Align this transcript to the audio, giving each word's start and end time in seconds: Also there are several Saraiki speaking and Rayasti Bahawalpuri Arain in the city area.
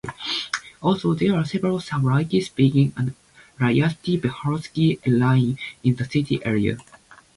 Also 0.81 1.13
there 1.13 1.35
are 1.35 1.45
several 1.45 1.77
Saraiki 1.77 2.43
speaking 2.43 2.91
and 2.97 3.13
Rayasti 3.59 4.19
Bahawalpuri 4.19 4.99
Arain 5.01 5.59
in 5.83 5.93
the 5.95 6.05
city 6.05 6.43
area. 6.43 6.79